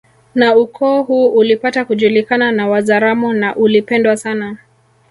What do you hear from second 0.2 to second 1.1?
Na ukoo